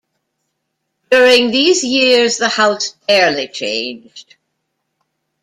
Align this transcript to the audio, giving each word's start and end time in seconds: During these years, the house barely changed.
During 1.11 1.51
these 1.51 1.83
years, 1.83 2.37
the 2.37 2.49
house 2.49 2.95
barely 3.07 3.47
changed. 3.49 4.35